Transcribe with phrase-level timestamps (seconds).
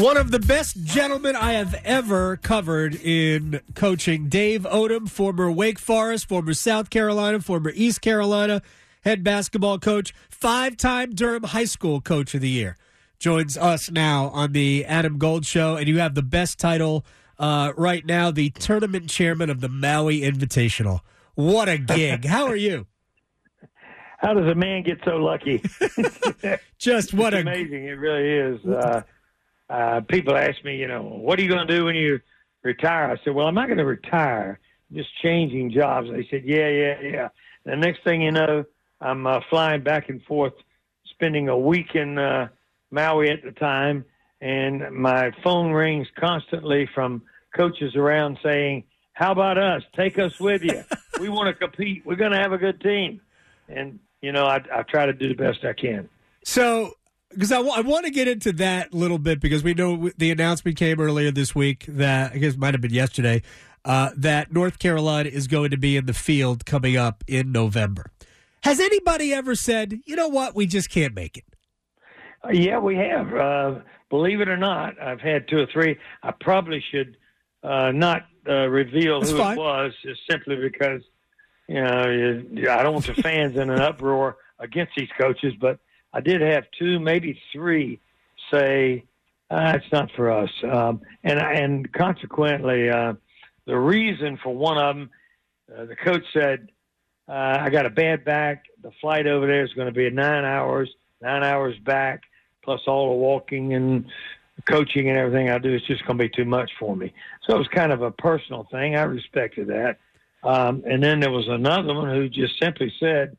[0.00, 5.78] One of the best gentlemen I have ever covered in coaching, Dave Odom, former Wake
[5.78, 8.62] Forest, former South Carolina, former East Carolina
[9.02, 12.76] head basketball coach, five time Durham High School Coach of the Year,
[13.18, 15.76] joins us now on the Adam Gold Show.
[15.76, 17.04] And you have the best title
[17.38, 21.00] uh, right now, the tournament chairman of the Maui Invitational.
[21.34, 22.24] What a gig.
[22.26, 22.86] How are you?
[24.18, 25.62] How does a man get so lucky?
[26.78, 27.84] Just what it's a amazing!
[27.84, 28.64] It really is.
[28.64, 29.02] Uh,
[29.72, 32.20] uh, people ask me, you know, what are you going to do when you
[32.62, 33.10] retire?
[33.10, 34.60] I said, well, I'm not going to retire.
[34.90, 36.10] I'm just changing jobs.
[36.10, 37.28] They said, yeah, yeah, yeah.
[37.64, 38.64] The next thing you know,
[39.00, 40.52] I'm uh, flying back and forth,
[41.06, 42.48] spending a week in uh,
[42.90, 44.04] Maui at the time,
[44.42, 47.22] and my phone rings constantly from
[47.56, 49.82] coaches around saying, "How about us?
[49.96, 50.84] Take us with you.
[51.20, 52.04] we want to compete.
[52.04, 53.20] We're going to have a good team."
[53.68, 56.08] And you know, I, I try to do the best I can.
[56.44, 56.94] So,
[57.32, 60.10] because I, w- I want to get into that a little bit because we know
[60.16, 63.42] the announcement came earlier this week that I guess it might have been yesterday
[63.84, 68.10] uh, that North Carolina is going to be in the field coming up in November.
[68.62, 71.44] Has anybody ever said, you know what, we just can't make it?
[72.44, 73.34] Uh, yeah, we have.
[73.34, 73.74] Uh,
[74.10, 75.98] believe it or not, I've had two or three.
[76.22, 77.16] I probably should
[77.64, 79.56] uh, not uh, reveal That's who fine.
[79.56, 81.02] it was, just simply because
[81.68, 85.54] you know you- I don't want the fans in an uproar against these coaches.
[85.60, 85.78] But
[86.12, 88.00] I did have two, maybe three,
[88.52, 89.04] say
[89.52, 93.14] ah, it's not for us, um, and and consequently, uh,
[93.66, 95.10] the reason for one of them,
[95.76, 96.70] uh, the coach said,
[97.28, 98.64] uh, "I got a bad back.
[98.82, 102.22] The flight over there is going to be nine hours, nine hours back,
[102.62, 104.06] plus all the walking and
[104.68, 105.72] coaching and everything I do.
[105.72, 107.12] It's just going to be too much for me."
[107.46, 108.96] So it was kind of a personal thing.
[108.96, 109.98] I respected that.
[110.44, 113.36] Um, and then there was another one who just simply said,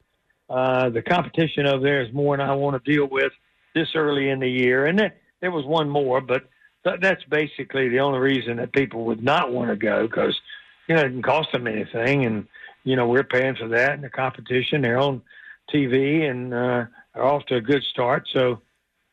[0.50, 3.32] uh, "The competition over there is more than I want to deal with
[3.74, 6.50] this early in the year." And then there was one more, but
[6.84, 10.40] th- that's basically the only reason that people would not want to go because
[10.88, 12.48] you know it didn't cost them anything, and
[12.84, 14.82] you know we're paying for that and the competition.
[14.82, 15.22] They're on
[15.74, 18.28] TV and uh, are off to a good start.
[18.34, 18.62] So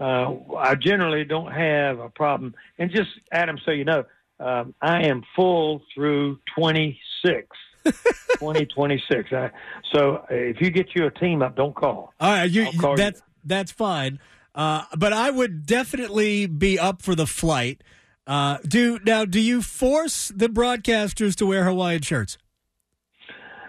[0.00, 2.54] uh, I generally don't have a problem.
[2.78, 4.04] And just Adam, so you know,
[4.40, 7.46] um, I am full through 26.
[7.84, 9.32] 2026.
[9.32, 9.50] I,
[9.92, 12.12] so if you get you a team up, don't call.
[12.20, 14.18] All right, you, call that's that's fine.
[14.54, 17.82] Uh, but I would definitely be up for the flight.
[18.26, 19.24] Uh, do now?
[19.24, 22.38] Do you force the broadcasters to wear Hawaiian shirts?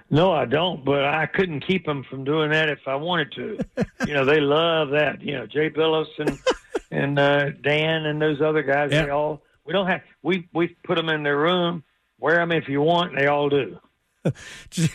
[0.10, 3.60] No, I don't, but I couldn't keep them from doing that if I wanted to.
[4.08, 5.22] you know, they love that.
[5.22, 6.38] You know, Jay Bilas and
[6.92, 8.92] and uh, Dan and those other guys.
[8.92, 9.06] Yeah.
[9.06, 11.84] They all we don't have we we put them in their room.
[12.20, 13.16] Wear them if you want.
[13.16, 13.80] They all do.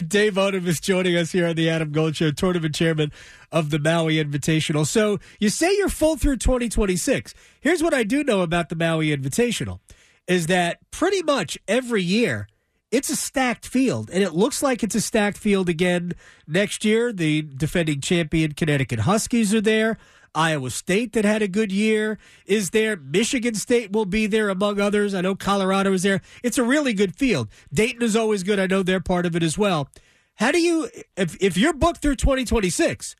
[0.06, 3.10] Dave Odom is joining us here on the Adam Gold Show, tournament chairman
[3.50, 4.86] of the Maui Invitational.
[4.86, 7.34] So you say you're full through 2026.
[7.60, 9.80] Here's what I do know about the Maui Invitational
[10.28, 12.48] is that pretty much every year
[12.96, 16.14] it's a stacked field, and it looks like it's a stacked field again
[16.48, 17.12] next year.
[17.12, 19.98] The defending champion Connecticut Huskies are there.
[20.34, 22.96] Iowa State that had a good year is there.
[22.96, 25.12] Michigan State will be there among others.
[25.12, 26.22] I know Colorado is there.
[26.42, 27.48] It's a really good field.
[27.70, 28.58] Dayton is always good.
[28.58, 29.90] I know they're part of it as well.
[30.36, 33.14] How do you if if you're booked through 2026,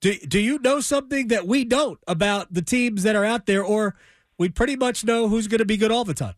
[0.00, 3.62] do do you know something that we don't about the teams that are out there
[3.62, 3.94] or
[4.38, 6.34] we pretty much know who's going to be good all the time?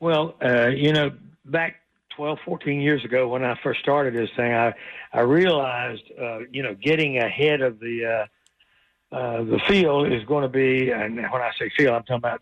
[0.00, 1.12] Well, uh, you know,
[1.44, 1.76] back
[2.16, 4.74] 12, 14 years ago when I first started this thing, I,
[5.12, 8.26] I realized, uh, you know, getting ahead of the,
[9.12, 12.16] uh, uh, the field is going to be, and when I say field, I'm talking
[12.16, 12.40] about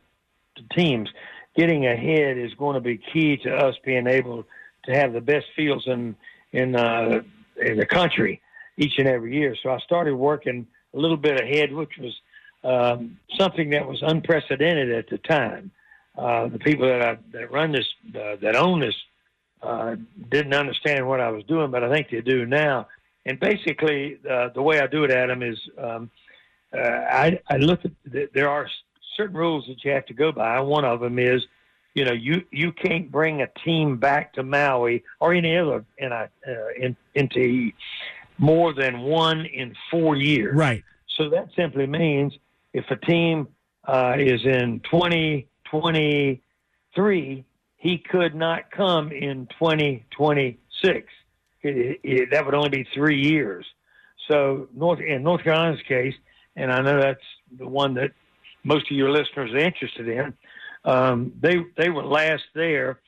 [0.56, 1.08] the teams.
[1.56, 4.44] Getting ahead is going to be key to us being able
[4.84, 6.14] to have the best fields in
[6.52, 7.22] in uh,
[7.60, 8.40] in the country
[8.76, 9.56] each and every year.
[9.62, 12.14] So I started working a little bit ahead, which was
[12.62, 15.72] um, something that was unprecedented at the time.
[16.18, 18.96] Uh, the people that I, that run this, uh, that own this,
[19.62, 19.94] uh,
[20.30, 22.88] didn't understand what I was doing, but I think they do now.
[23.24, 26.10] And basically, uh, the way I do it, Adam, is um,
[26.76, 28.66] uh, I, I look at th- there are
[29.16, 30.58] certain rules that you have to go by.
[30.60, 31.42] One of them is,
[31.94, 36.12] you know, you you can't bring a team back to Maui or any other in
[36.12, 37.70] a uh, in, into
[38.38, 40.56] more than one in four years.
[40.56, 40.84] Right.
[41.16, 42.32] So that simply means
[42.72, 43.48] if a team
[43.86, 44.80] uh, is in
[45.70, 47.44] 2023,
[47.76, 51.12] he could not come in 2026.
[51.62, 53.66] It, it, that would only be three years.
[54.28, 56.14] So North in North Carolina's case,
[56.56, 57.20] and I know that's
[57.56, 58.12] the one that
[58.64, 60.34] most of your listeners are interested in.
[60.84, 63.00] Um, they they were last there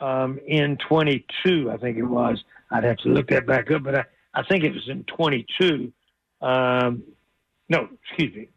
[0.00, 2.42] um, in 22, I think it was.
[2.70, 4.04] I'd have to look that back up, but I,
[4.34, 5.92] I think it was in 22.
[6.40, 7.02] Um,
[7.68, 8.48] no, excuse me,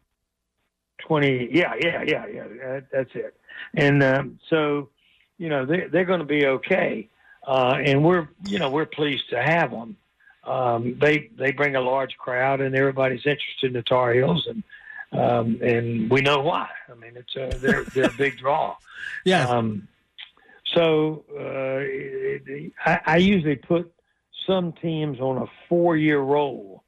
[1.06, 1.48] twenty.
[1.52, 2.44] Yeah, yeah, yeah, yeah.
[2.48, 3.36] That, that's it.
[3.74, 4.88] And um, so,
[5.38, 7.08] you know, they they're going to be okay,
[7.46, 9.96] uh, and we're you know we're pleased to have them.
[10.44, 14.62] Um, they they bring a large crowd, and everybody's interested in the Tar Heels, and
[15.12, 16.68] um, and we know why.
[16.90, 18.76] I mean, it's a, they're they're a big draw.
[19.24, 19.46] Yeah.
[19.48, 19.88] Um,
[20.74, 23.92] so uh, it, I, I usually put
[24.46, 26.82] some teams on a four-year roll.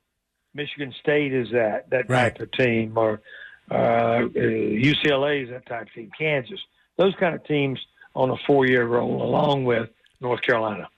[0.54, 2.34] Michigan State is that that Right.
[2.34, 3.20] type of team, or
[3.70, 6.10] uh, UCLA is that type of team.
[6.18, 6.58] Kansas,
[6.96, 7.78] those kind of teams
[8.14, 9.88] on a four-year roll, along with
[10.20, 10.88] North Carolina.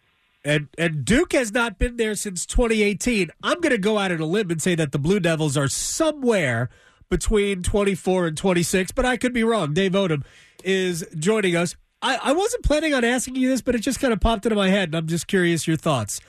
[0.45, 3.31] And and Duke has not been there since 2018.
[3.43, 5.69] I'm going to go out on a limb and say that the Blue Devils are
[5.69, 6.71] somewhere
[7.11, 9.75] between 24 and 26, but I could be wrong.
[9.75, 10.25] Dave Odom
[10.65, 11.77] is joining us.
[12.01, 14.57] I, I wasn't planning on asking you this, but it just kind of popped into
[14.57, 16.21] my head, and I'm just curious your thoughts.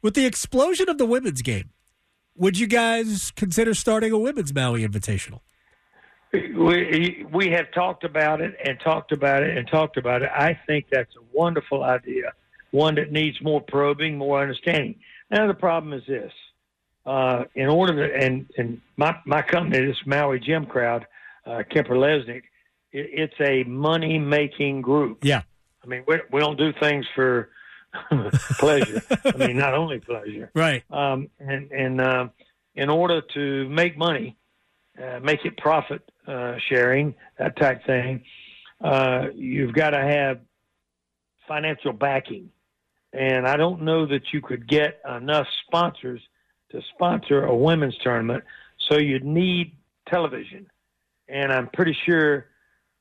[0.00, 1.70] With the explosion of the women's game,
[2.36, 5.40] would you guys consider starting a women's Maui Invitational?
[6.32, 10.30] We we have talked about it and talked about it and talked about it.
[10.34, 12.32] I think that's a wonderful idea,
[12.70, 14.96] one that needs more probing, more understanding.
[15.30, 16.32] Now the problem is this:
[17.06, 21.06] uh, in order to and and my my company, this Maui Gym Crowd,
[21.46, 22.42] uh, KemperLesnik,
[22.92, 25.24] it, it's a money making group.
[25.24, 25.42] Yeah.
[25.82, 27.48] I mean, we we don't do things for
[28.58, 29.00] pleasure.
[29.24, 30.84] I mean, not only pleasure Right.
[30.90, 32.28] um, and and uh,
[32.74, 34.36] in order to make money,
[35.02, 38.22] uh, make it profit uh, sharing, that type thing,
[38.84, 40.40] uh, you've got to have
[41.46, 42.50] financial backing.
[43.12, 46.20] And I don't know that you could get enough sponsors
[46.70, 48.44] to sponsor a women's tournament,
[48.88, 49.74] so you'd need
[50.08, 50.66] television.
[51.28, 52.46] And I'm pretty sure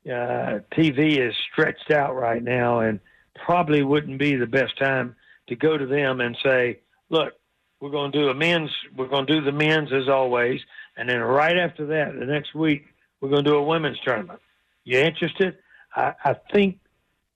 [0.06, 3.00] uh, TV is stretched out right now, and
[3.46, 5.16] probably wouldn't be the best time
[5.50, 6.80] to go to them and say,
[7.10, 7.34] "Look,
[7.82, 8.72] we're going to do a men's.
[8.96, 10.62] We're going to do the men's as always,
[10.96, 12.86] and then right after that, the next week,
[13.22, 14.40] we're going to do a women's tournament.
[14.84, 15.58] You interested?
[15.96, 16.80] I, I think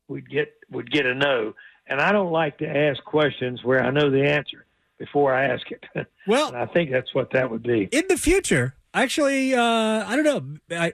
[0.07, 1.53] we'd get would get a no,
[1.87, 4.65] and I don't like to ask questions where I know the answer
[4.97, 5.83] before I ask it.
[5.95, 7.89] and Well, I think that's what that would be.
[7.91, 10.25] in the future, actually, uh, I don't
[10.69, 10.77] know.
[10.77, 10.93] I,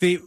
[0.00, 0.20] the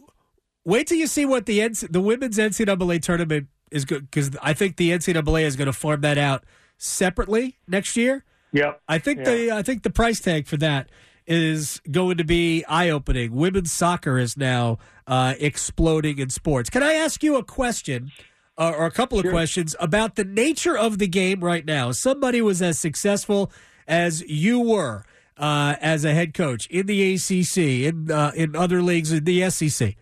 [0.64, 4.52] wait till you see what the NC, the women's NCAA tournament is good because I
[4.52, 6.44] think the NCAA is going to farm that out
[6.78, 8.24] separately next year.
[8.52, 8.82] Yep.
[8.88, 10.90] I think the I think the price tag for that
[11.26, 13.32] is going to be eye opening.
[13.32, 16.70] Women's soccer is now uh, exploding in sports.
[16.70, 18.10] Can I ask you a question?
[18.58, 19.32] Uh, or a couple of Sure.
[19.32, 21.90] questions about the nature of the game right now.
[21.90, 23.50] Somebody was as successful
[23.88, 25.04] as you were
[25.38, 27.56] uh, as a head coach in the ACC,
[27.88, 29.96] in uh, in other leagues, in the SEC.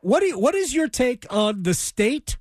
[0.00, 2.36] What do you, what is your take on the state,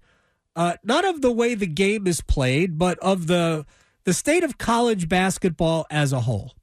[0.56, 3.66] uh, not of the way the game is played, but of the
[4.06, 6.56] the state of college basketball as a whole?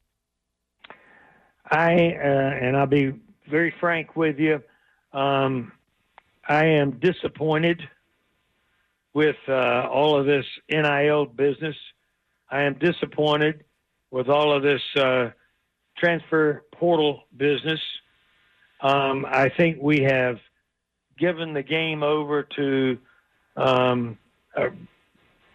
[1.71, 3.15] I uh, and I'll be
[3.49, 4.63] very frank with you.
[5.13, 5.73] Um,
[6.49, 7.81] I am disappointed
[9.15, 11.77] with uh, all of this NIL business.
[12.51, 13.65] I am disappointed
[14.11, 15.31] with all of this uh,
[15.97, 17.81] transfer portal business.
[18.81, 20.39] Um, I think we have
[21.19, 22.99] given the game over to
[23.57, 24.19] um,
[24.57, 24.71] a,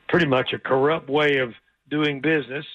[0.08, 1.54] pretty much a corrupt way of
[1.90, 2.66] doing business.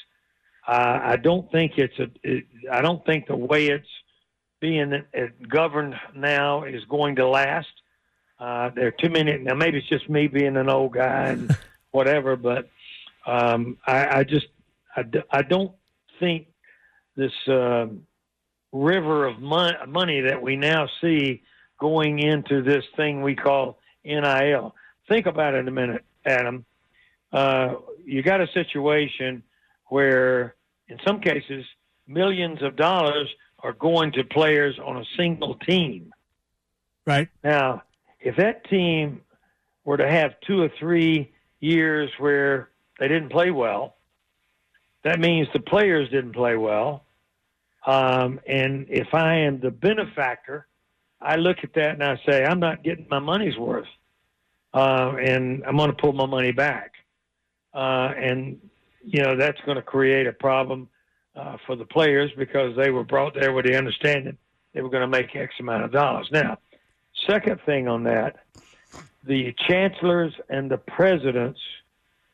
[0.74, 2.08] I don't think it's a.
[2.22, 3.88] It, I don't think the way it's
[4.60, 7.68] being uh, governed now is going to last.
[8.38, 9.36] Uh, there are too many.
[9.38, 11.56] Now, maybe it's just me being an old guy and
[11.90, 12.68] whatever, but
[13.26, 14.46] um, I, I just
[14.96, 15.72] I, d- I don't
[16.18, 16.46] think
[17.16, 17.86] this uh,
[18.72, 21.42] river of mon- money that we now see
[21.78, 24.74] going into this thing we call NIL.
[25.08, 26.64] Think about it a minute, Adam.
[27.32, 27.74] Uh,
[28.04, 29.42] you got a situation
[29.86, 30.54] where,
[30.90, 31.64] in some cases,
[32.06, 33.28] millions of dollars
[33.60, 36.12] are going to players on a single team.
[37.06, 37.28] Right.
[37.44, 37.82] Now,
[38.20, 39.20] if that team
[39.84, 43.96] were to have two or three years where they didn't play well,
[45.04, 47.04] that means the players didn't play well.
[47.86, 50.66] Um, and if I am the benefactor,
[51.20, 53.88] I look at that and I say, I'm not getting my money's worth.
[54.74, 56.92] Uh, and I'm going to pull my money back.
[57.72, 58.69] Uh, and,
[59.02, 60.88] you know, that's going to create a problem
[61.36, 64.36] uh, for the players because they were brought there with the understanding
[64.74, 66.28] they were going to make X amount of dollars.
[66.32, 66.58] Now,
[67.28, 68.36] second thing on that,
[69.24, 71.60] the chancellors and the presidents,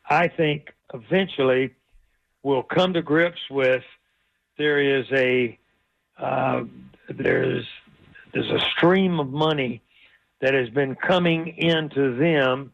[0.08, 1.75] I think, eventually
[2.42, 3.82] will come to grips with
[4.58, 5.58] there is a
[6.18, 6.64] uh,
[7.08, 7.66] there's
[8.32, 9.82] there's a stream of money
[10.40, 12.73] that has been coming into them.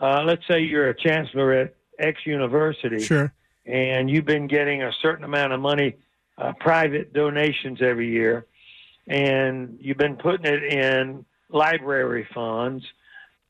[0.00, 3.32] Uh, let's say you're a chancellor at X university Sure.
[3.66, 5.96] and you've been getting a certain amount of money,
[6.38, 8.46] uh, private donations every year,
[9.06, 12.84] and you've been putting it in library funds,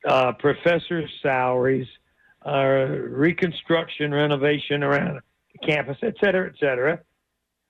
[0.07, 1.87] uh, professors' salaries,
[2.45, 5.19] uh, reconstruction, renovation around
[5.53, 6.99] the campus, et cetera, et cetera.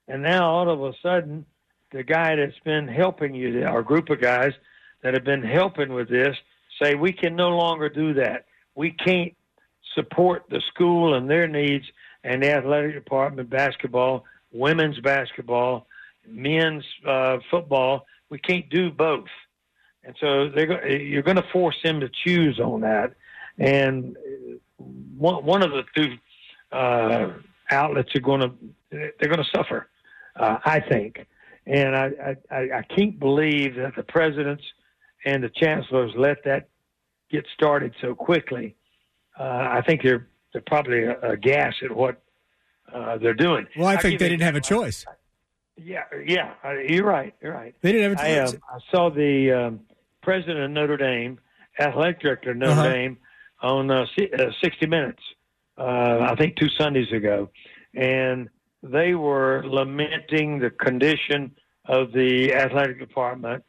[0.07, 1.45] And now all of a sudden,
[1.91, 4.51] the guy that's been helping you, our group of guys
[5.01, 6.35] that have been helping with this,
[6.81, 8.45] say we can no longer do that.
[8.75, 9.33] We can't
[9.95, 11.85] support the school and their needs
[12.23, 15.87] and the athletic department, basketball, women's basketball,
[16.27, 18.05] men's uh, football.
[18.29, 19.27] We can't do both,
[20.03, 23.13] and so they're you're going to force them to choose on that.
[23.57, 24.17] And
[25.17, 26.17] one one of the two
[26.75, 27.29] uh,
[27.71, 28.51] outlets are going to
[28.91, 29.87] they're going to suffer,
[30.35, 31.25] uh, I think.
[31.67, 34.63] And I, I I can't believe that the presidents
[35.25, 36.69] and the chancellors let that
[37.29, 38.75] get started so quickly.
[39.39, 42.21] Uh, I think they're they're probably aghast at what
[42.93, 43.67] uh, they're doing.
[43.77, 45.05] Well, I think they didn't have a choice.
[45.77, 47.33] Yeah, yeah, uh, you're right.
[47.41, 47.75] You're right.
[47.81, 48.53] They didn't have a choice.
[48.53, 49.79] I, um, I saw the um,
[50.21, 51.39] president of Notre Dame,
[51.77, 52.89] athletic director of Notre uh-huh.
[52.89, 53.17] Dame,
[53.61, 55.21] on uh, 60 Minutes.
[55.77, 57.49] Uh, I think two Sundays ago,
[57.93, 58.47] and
[58.81, 61.51] they were lamenting the condition
[61.85, 63.63] of the athletic department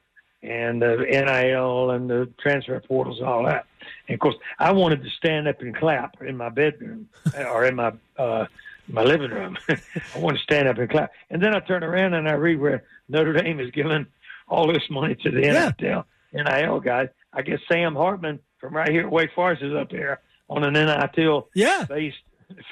[0.46, 3.66] and the NIL and the transfer portals and all that.
[4.08, 7.76] And of course, I wanted to stand up and clap in my bedroom or in
[7.76, 8.46] my uh,
[8.88, 9.58] my living room.
[9.68, 11.12] I want to stand up and clap.
[11.30, 14.06] And then I turn around and I read where Notre Dame is giving
[14.48, 15.72] all this money to the yeah.
[15.80, 17.08] NIL, NIL guys.
[17.32, 20.74] I guess Sam Hartman from right here at Wake Forest is up there on an
[20.74, 21.84] NIL yeah.
[21.88, 22.16] based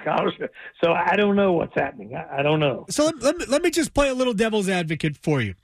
[0.00, 0.54] scholarship.
[0.82, 2.14] So I don't know what's happening.
[2.14, 2.86] I, I don't know.
[2.90, 5.54] So let, let, me, let me just play a little devil's advocate for you.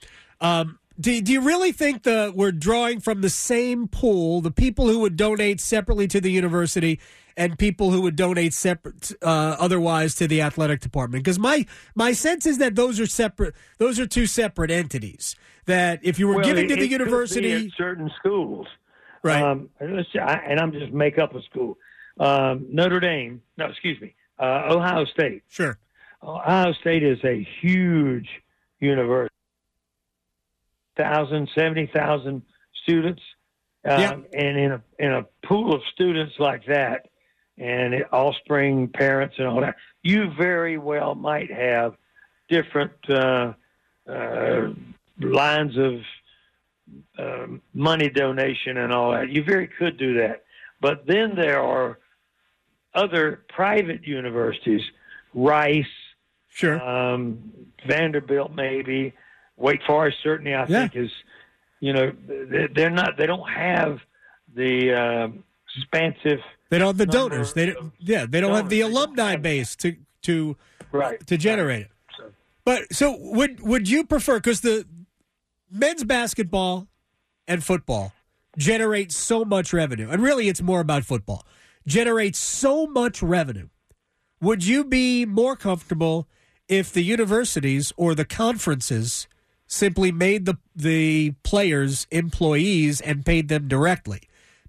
[0.41, 4.87] Um, do, do you really think that we're drawing from the same pool the people
[4.87, 6.99] who would donate separately to the university
[7.35, 11.23] and people who would donate separate uh, otherwise to the athletic department?
[11.23, 11.65] Because my
[11.95, 15.35] my sense is that those are separate those are two separate entities.
[15.65, 18.67] That if you were well, giving to the university certain schools.
[19.23, 19.41] Right.
[19.41, 21.77] Um, and, and i'm just make up a school.
[22.19, 25.43] Um, notre dame no excuse me uh, ohio state.
[25.47, 25.77] Sure.
[26.23, 28.29] Ohio state is a huge
[28.79, 29.33] university
[30.97, 32.41] thousand seventy thousand
[32.83, 33.21] students
[33.85, 34.13] um, yeah.
[34.33, 37.07] and in a in a pool of students like that
[37.57, 41.95] and offspring parents and all that, you very well might have
[42.49, 43.53] different uh,
[44.09, 44.69] uh,
[45.19, 45.93] lines of
[47.17, 49.29] uh, money donation and all that.
[49.29, 50.43] You very could do that.
[50.81, 51.99] But then there are
[52.93, 54.81] other private universities,
[55.33, 55.85] Rice,
[56.49, 57.51] sure, um,
[57.87, 59.13] Vanderbilt, maybe
[59.57, 60.17] Wake Forest.
[60.23, 60.87] Certainly, I yeah.
[60.87, 61.11] think is
[61.79, 62.11] you know
[62.75, 63.99] they're not they don't have
[64.53, 65.27] the uh,
[65.77, 66.39] expansive
[66.71, 67.53] they don't have the donors.
[67.53, 68.57] They yeah, they don't donors.
[68.61, 70.55] have the alumni base to to
[70.91, 71.91] right to generate it.
[72.17, 72.31] So.
[72.63, 74.85] But so would would you prefer because the
[75.69, 76.87] men's basketball
[77.45, 78.13] and football
[78.57, 81.45] generate so much revenue, and really it's more about football
[81.85, 83.67] generates so much revenue.
[84.39, 86.27] Would you be more comfortable
[86.67, 89.27] if the universities or the conferences
[89.71, 94.21] simply made the the players employees and paid them directly?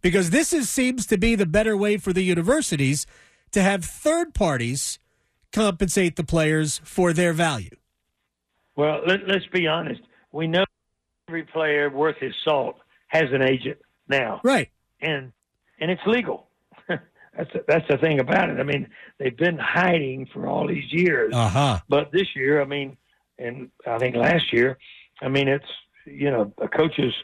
[0.03, 3.07] because this is, seems to be the better way for the universities
[3.53, 4.99] to have third parties
[5.53, 7.77] compensate the players for their value.
[8.77, 10.01] Well, let, us be honest.
[10.33, 10.65] We know
[11.29, 12.77] every player worth his salt
[13.09, 13.79] has an agent
[14.09, 14.71] now, right?
[15.01, 15.33] And
[15.79, 16.49] and it's legal.
[16.89, 18.59] that's that's the thing about it.
[18.59, 21.81] I mean, they've been hiding for all these years, uh-huh.
[21.87, 22.97] but this year, I mean,
[23.39, 24.79] and I think last year,
[25.21, 25.65] I mean, it's
[26.07, 27.15] you know, the coaches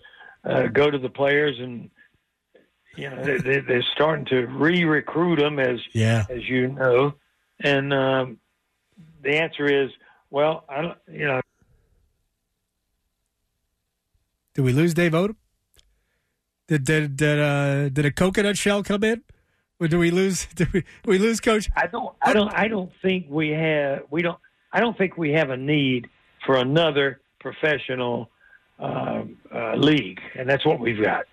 [0.44, 1.90] uh, go to the players and
[2.96, 6.24] you know, they, they're starting to re-recruit them, as yeah.
[6.28, 7.14] as you know,
[7.62, 8.38] and um,
[9.22, 9.90] the answer is,
[10.30, 11.40] well, I don't, you know.
[14.54, 15.36] Did we lose Dave Odom?
[16.66, 19.22] Did did did, uh, did a coconut shell come in?
[19.80, 20.46] Or do we lose?
[20.56, 21.70] Did we, we lose Coach?
[21.76, 22.14] I don't.
[22.20, 22.52] I don't.
[22.52, 24.02] I don't think we have.
[24.10, 24.38] We don't.
[24.78, 26.08] I don't think we have a need
[26.46, 28.30] for another professional
[28.78, 31.24] uh, uh, league, and that's what we've got.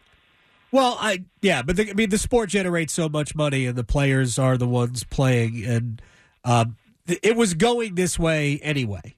[0.71, 3.83] Well, I yeah, but the, I mean the sport generates so much money, and the
[3.83, 6.01] players are the ones playing, and
[6.43, 6.75] um,
[7.07, 9.15] it was going this way anyway.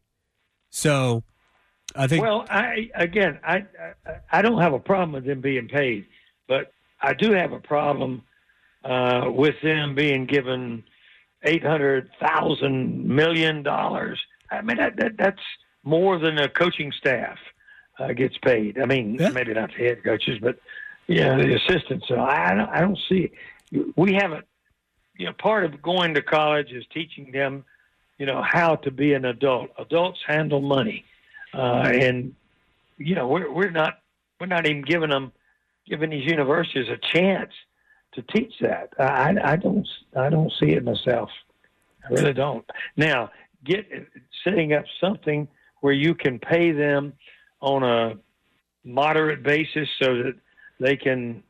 [0.72, 1.24] So,
[1.96, 2.22] I think.
[2.22, 3.66] Well, I again, I,
[4.06, 6.06] I, I don't have a problem with them being paid,
[6.50, 8.24] but I do have a problem
[8.84, 10.84] uh, with them being given
[11.44, 14.20] eight hundred thousand million dollars.
[14.50, 15.42] I mean, that, that that's
[15.84, 17.38] more than a coaching staff
[18.00, 18.80] uh, gets paid.
[18.80, 19.30] I mean, yeah.
[19.30, 20.60] maybe not the head coaches, but
[21.08, 22.08] yeah, the assistants.
[22.08, 23.32] So I don't, I don't see.
[23.96, 24.46] We haven't.
[25.18, 27.66] You know, part of going to college is teaching them,
[28.20, 29.72] you know, how to be an adult.
[29.80, 31.06] Adults handle money,
[31.56, 32.36] uh, and
[32.98, 34.00] you know, we're we're not
[34.40, 35.32] we're not even giving them
[35.88, 37.52] giving these universities a chance
[38.18, 38.90] to teach that.
[39.00, 41.30] I I don't I don't see it myself.
[42.04, 42.66] I really don't.
[42.96, 43.32] Now,
[43.64, 43.86] get
[44.44, 45.48] setting up something
[45.82, 47.14] where you can pay them
[47.62, 48.16] on a
[48.84, 50.34] moderate basis so that
[50.80, 51.44] they can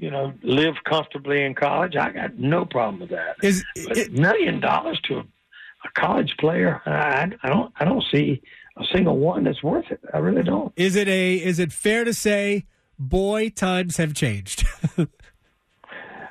[0.00, 1.94] you know, live comfortably in college.
[1.94, 3.36] I got no problem with that.
[3.42, 6.80] Is it, million dollars to a, a college player?
[6.86, 7.72] I, I don't.
[7.78, 8.40] I don't see
[8.78, 10.00] a single one that's worth it.
[10.14, 10.72] I really don't.
[10.76, 11.34] Is it a?
[11.34, 12.64] Is it fair to say,
[12.98, 14.64] boy, times have changed?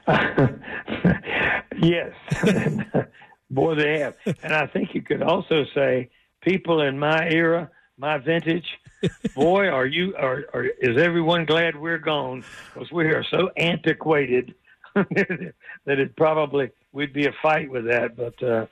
[1.81, 2.11] yes,
[3.51, 4.15] boy, they have.
[4.43, 6.09] And I think you could also say,
[6.41, 8.65] people in my era my vintage.
[9.35, 14.55] Boy, are you are, are is everyone glad we're gone because we are so antiquated
[14.95, 15.53] that
[15.85, 18.15] it probably we'd be a fight with that.
[18.15, 18.65] But uh,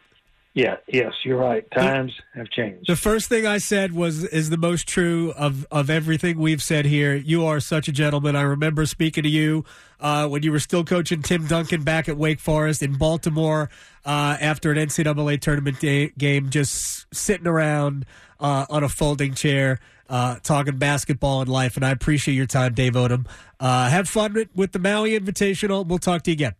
[0.58, 1.70] yeah, yes, you're right.
[1.70, 2.88] Times have changed.
[2.88, 6.86] The first thing I said was is the most true of of everything we've said
[6.86, 7.14] here.
[7.14, 8.36] You are such a gentleman.
[8.36, 9.66] I remember speaking to you
[10.00, 13.70] uh, when you were still coaching Tim Duncan back at Wake Forest in Baltimore
[14.04, 18.08] uh, after an NCAA tournament day, game, just sitting around
[18.40, 19.80] uh, on a folding chair.
[20.10, 23.28] Uh, talking basketball and life, and I appreciate your time, Dave Odom.
[23.60, 25.86] Uh, have fun with the Maui Invitational.
[25.86, 26.56] We'll talk to you again.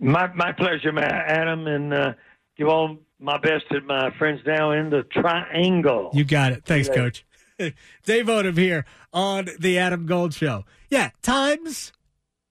[0.00, 2.12] My my pleasure, Adam, and uh,
[2.56, 6.10] give all my best to my friends now in the Triangle.
[6.14, 6.64] You got it.
[6.64, 7.24] Thanks, Coach.
[7.58, 10.64] Dave Odom here on the Adam Gold Show.
[10.88, 11.92] Yeah, times.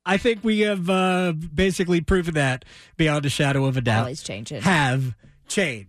[0.05, 2.65] I think we have uh, basically proven that
[2.97, 4.01] beyond a shadow of a doubt.
[4.01, 4.61] Always changing.
[4.61, 5.15] Have
[5.47, 5.87] changed.